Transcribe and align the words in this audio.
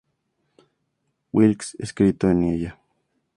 Wilkes' 1.31 1.75
escrito 1.77 2.27
en 2.31 2.41
ella. 2.41 2.79